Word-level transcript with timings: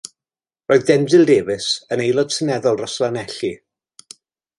Roedd 0.71 0.85
Denzil 0.85 1.27
Davies 1.31 1.67
yn 1.97 2.03
aelod 2.05 2.33
seneddol 2.37 2.79
dros 2.81 2.97
Lanelli. 3.05 3.51